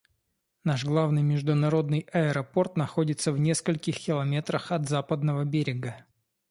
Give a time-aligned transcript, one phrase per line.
[0.63, 6.05] Наш главный международный аэропорт находится в нескольких километрах от Западного берега.